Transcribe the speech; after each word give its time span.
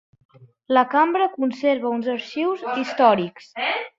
La 0.77 0.83
cambra 0.93 1.27
conserva 1.35 1.93
uns 1.99 2.09
arxius 2.15 2.65
històrics. 2.73 3.55